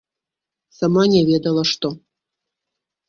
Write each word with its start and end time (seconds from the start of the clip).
Сама 0.77 1.03
не 1.15 1.21
ведала 1.29 1.63
што. 1.73 1.87